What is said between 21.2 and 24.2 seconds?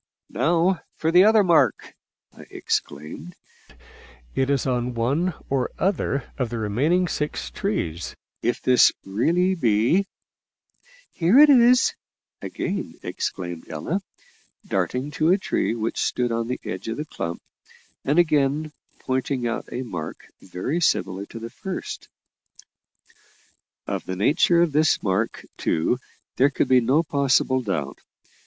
to the first. Of the